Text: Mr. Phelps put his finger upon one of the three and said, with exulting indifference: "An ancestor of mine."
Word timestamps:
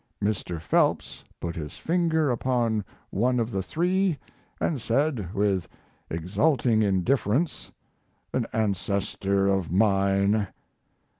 Mr. 0.19 0.59
Phelps 0.59 1.23
put 1.39 1.55
his 1.55 1.75
finger 1.77 2.31
upon 2.31 2.83
one 3.11 3.39
of 3.39 3.51
the 3.51 3.61
three 3.61 4.17
and 4.59 4.81
said, 4.81 5.31
with 5.31 5.67
exulting 6.09 6.81
indifference: 6.81 7.71
"An 8.33 8.47
ancestor 8.51 9.47
of 9.47 9.71
mine." 9.71 10.47